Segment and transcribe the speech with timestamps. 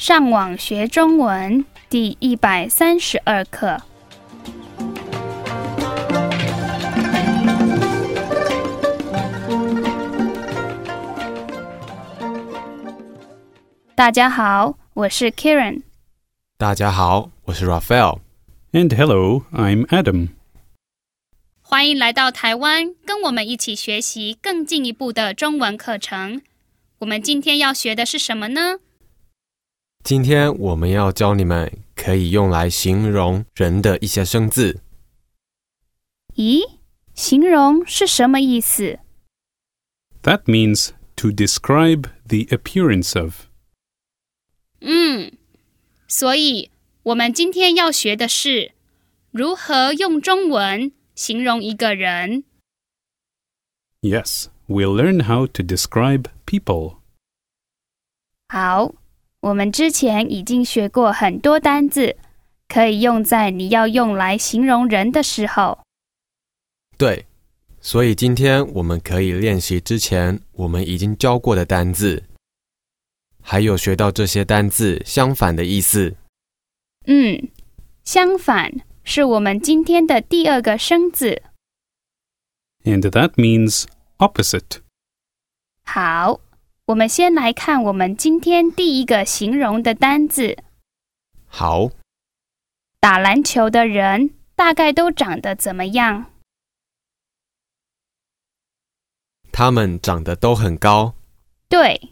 [0.00, 3.82] 上网学中文第一百三十二课。
[13.94, 15.82] 大家好，我是 Karen。
[16.56, 18.20] 大家好，我是 Raphael。
[18.72, 20.28] And hello, I'm Adam.
[21.60, 26.40] 欢迎来到台湾，跟我们一起学习更进一步的中文课程。
[27.00, 28.78] 我们今天要学的是什么呢？
[30.03, 34.81] 今天我们要教你们可以用来形容人的一些生字。
[36.35, 36.61] 咦，
[37.13, 38.99] 形容是什么意思？
[40.21, 43.45] That means to describe the appearance of.
[44.81, 45.31] 嗯，
[46.07, 46.69] 所以
[47.03, 48.73] 我们今天要学的是
[49.31, 52.43] 如何用中文形容一个人。
[54.01, 56.97] Yes, we'll learn how to describe people.
[58.49, 58.93] 好，
[59.40, 62.16] 我们之前已经学过很多单字，
[62.68, 65.78] 可以用在你要用来形容人的时候。
[66.98, 67.26] 对，
[67.80, 72.24] 所以今天我们可以练习之前我们已经教过的单字，
[73.42, 76.16] 还有学到这些单字相反的意思。
[77.06, 77.48] 嗯，
[78.04, 78.70] 相反
[79.02, 81.42] 是我们今天的第二个生字。
[82.84, 83.84] And that means
[84.18, 84.80] opposite.
[85.84, 86.40] 好，
[86.90, 90.58] 我们先来看我们今天第一个形容的单字。
[91.46, 91.90] 好，
[92.98, 96.24] 打篮球的人大概都长得怎么样？
[99.52, 101.14] 他们长得都很高。
[101.68, 102.10] 对，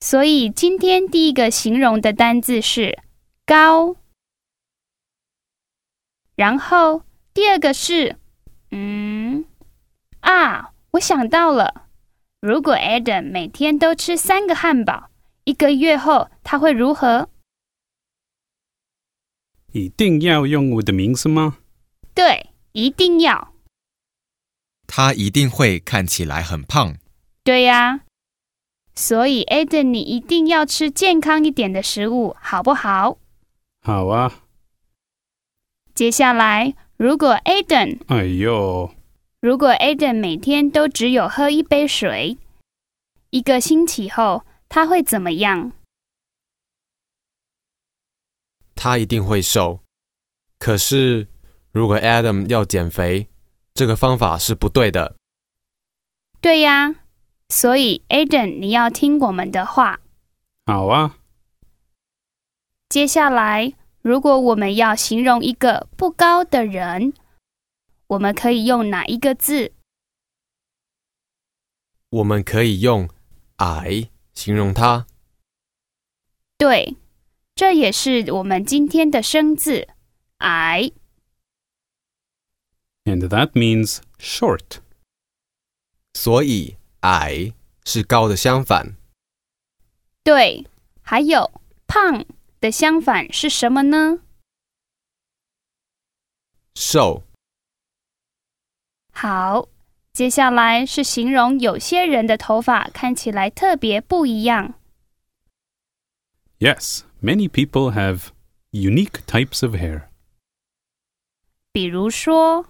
[0.00, 2.98] 所以今天第一个形容的单字是
[3.44, 3.96] 高，
[6.34, 7.02] 然后
[7.34, 8.16] 第二个是
[8.70, 9.44] 嗯
[10.20, 11.83] 啊，我想到了，
[12.46, 15.08] 如果 Adam 每天都吃三个汉堡，
[15.44, 17.30] 一个月后他会如何？
[19.72, 21.56] 一定要用我的名字吗？
[22.14, 23.54] 对，一定要。
[24.86, 26.94] 他一定会看起来很胖。
[27.42, 28.02] 对呀，
[28.94, 33.16] 所以 Adam 你一定要吃健康一点的食物，好不好？
[33.80, 34.42] 好啊。
[35.94, 38.94] 接下来，如果 Adam 哎呦，
[39.44, 42.38] 如果 Adam 每天都只有喝一杯水，
[43.28, 45.72] 一个星期后他会怎么样？
[48.74, 49.80] 他一定会瘦。
[50.58, 51.28] 可是，
[51.72, 53.28] 如果 Adam 要减肥，
[53.74, 55.14] 这个方法是不对的。
[56.40, 56.94] 对呀，
[57.50, 60.00] 所以 Adam 你要听我们的话。
[60.64, 61.18] 好啊。
[62.88, 67.12] 接下来，如果我们要形容一个不高的人，
[68.14, 69.72] 我们可以用哪一个字？
[72.10, 73.08] 我们可以用
[73.58, 75.06] “矮”形容它。
[76.56, 76.96] 对，
[77.56, 79.88] 这也是我们今天的生字
[80.38, 80.92] “矮
[83.04, 84.78] And that means short.
[86.12, 87.52] 所以“矮”
[87.84, 88.94] 是高的相反。”。
[90.22, 90.64] 对，
[91.02, 91.50] 还有
[91.88, 92.24] “胖”
[92.60, 94.20] 的相反是什么呢？
[96.76, 97.24] 瘦。
[99.16, 99.68] 好，
[100.12, 104.74] 接下来是形容有些人的头发看起来特别不一样。
[106.58, 108.28] Yes, many people have
[108.72, 110.08] unique types of hair.
[111.72, 112.66] 比如说，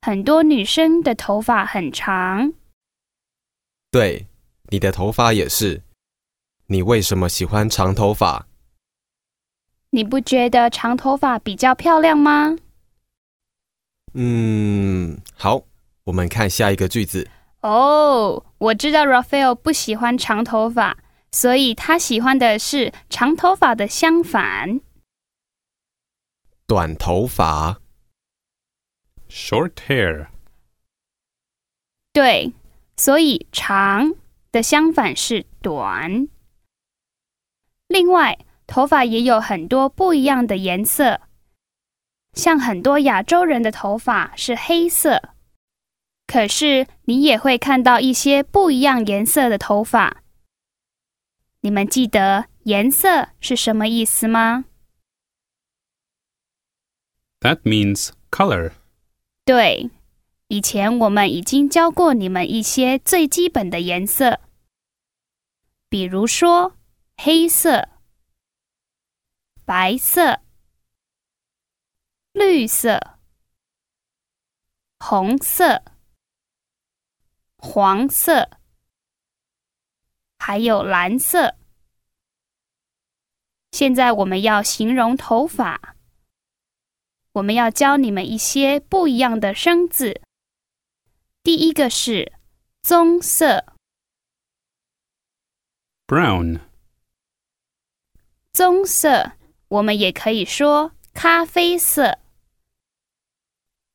[0.00, 2.54] 很多女生的头发很长，
[3.90, 4.26] 对，
[4.70, 5.82] 你的头发也是。
[6.66, 8.48] 你为什么喜欢长头发？
[9.90, 12.56] 你不觉得长头发比较漂亮吗？
[14.18, 15.62] 嗯，好，
[16.04, 17.28] 我们看下一个句子。
[17.60, 20.96] 哦，我知道 Raphael 不喜欢长头发，
[21.30, 24.80] 所以他喜欢的是长头发的相反。
[26.66, 27.80] 短头发。
[29.28, 30.28] Short hair.
[32.14, 32.54] 对，
[32.96, 34.14] 所以长
[34.50, 36.28] 的相反是短。
[37.88, 41.20] 另外，头发也有很多不一样的颜色，
[42.36, 45.30] 像很多亚洲人的头发是黑色，
[46.26, 50.22] 可是你也会看到一些不一样颜色的头发。
[51.62, 54.66] 你们记得颜色是什么意思吗
[57.40, 58.72] ？That means color.
[59.44, 59.90] 对，
[60.48, 64.40] 以前我们已经教过你们一些最基本的颜色，
[65.88, 66.76] 比如说
[67.16, 67.88] 黑色、
[69.64, 70.40] 白色、
[72.36, 73.18] 绿色、
[74.98, 75.82] 红色、
[77.56, 78.50] 黄色，
[80.38, 81.56] 还有蓝色。
[83.72, 85.96] 现在我们要形容头发，
[87.32, 90.20] 我们要教你们一些不一样的生字。
[91.42, 92.34] 第一个是
[92.82, 93.64] 棕色
[96.06, 96.60] ，brown,
[98.52, 99.32] 棕色
[99.68, 102.18] 我们也可以说咖啡色，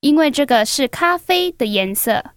[0.00, 2.34] 因为这个是咖啡的颜色。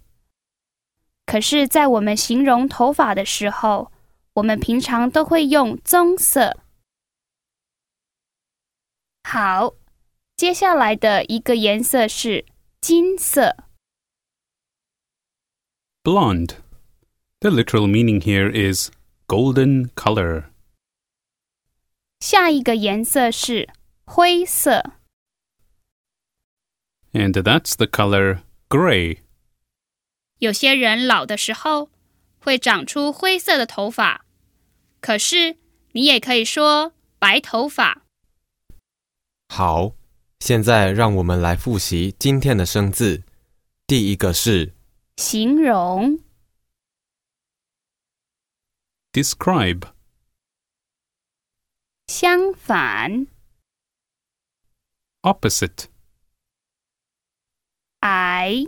[1.25, 3.92] 可是，在我们形容头发的时候，
[4.33, 6.57] 我们平常都会用棕色。
[9.24, 9.74] 好，
[10.36, 12.45] 接下来的一个颜色是
[12.81, 13.56] 金色。
[16.04, 16.56] blonde.
[17.39, 18.92] The literal meaning here is
[19.27, 20.50] golden color.
[22.19, 23.69] 下一个颜色是
[24.06, 24.94] 灰色。
[27.13, 29.19] And that's the color gray.
[30.39, 31.89] 有些人老的时候
[32.39, 34.25] 会长出灰色的头发，
[35.00, 35.57] 可是
[35.92, 38.01] 你也可以说白头发。
[39.48, 39.94] 好，
[40.39, 43.24] 现在让我们来复习今天的生字。
[43.86, 44.74] 第一个是
[45.18, 46.19] 形容
[49.12, 49.83] describe,
[52.07, 53.27] 相反
[55.21, 55.86] ，opposite,
[58.03, 58.65] 矮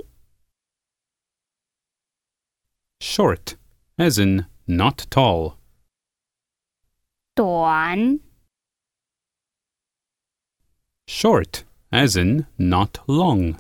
[3.01, 3.57] short,
[3.97, 5.57] as in not tall,
[7.35, 8.21] 短
[11.07, 13.57] short, as in not long,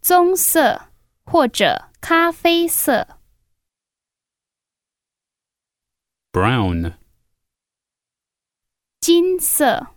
[0.00, 0.88] 棕色
[1.24, 3.18] 或者咖啡色，
[6.32, 6.96] brown,
[9.00, 9.94] 金色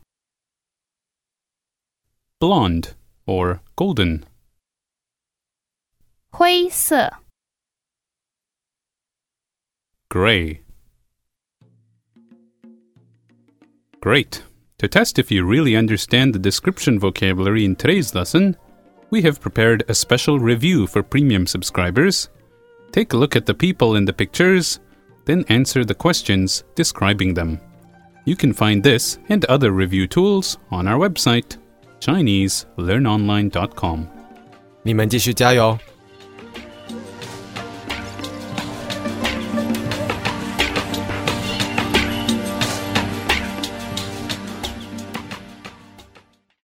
[2.39, 2.95] blonde,
[3.32, 4.24] or golden,
[6.30, 7.12] 灰色。
[10.10, 10.60] gray.
[14.00, 14.42] Great.
[14.78, 18.56] To test if you really understand the description vocabulary in today's lesson,
[19.08, 22.28] we have prepared a special review for premium subscribers.
[22.90, 24.80] Take a look at the people in the pictures,
[25.24, 27.58] then answer the questions describing them.
[28.26, 31.56] You can find this and other review tools on our website,
[32.01, 34.01] ChineseLearnOnline.com.
[34.83, 35.77] 你们继续加油，